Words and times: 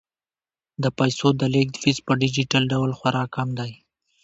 د 0.83 0.85
پيسو 0.97 1.27
د 1.39 1.41
لیږد 1.53 1.75
فیس 1.83 1.97
په 2.07 2.11
ډیجیټل 2.21 2.63
ډول 2.73 2.91
خورا 2.97 3.23
کم 3.35 3.47
دی. 3.59 3.71